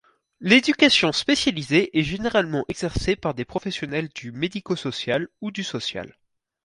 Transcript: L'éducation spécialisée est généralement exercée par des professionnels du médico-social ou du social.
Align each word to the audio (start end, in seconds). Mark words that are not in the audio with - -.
L'éducation 0.39 1.11
spécialisée 1.11 1.95
est 1.95 2.01
généralement 2.01 2.65
exercée 2.69 3.15
par 3.15 3.35
des 3.35 3.45
professionnels 3.45 4.09
du 4.15 4.31
médico-social 4.31 5.27
ou 5.41 5.51
du 5.51 5.63
social. 5.63 6.17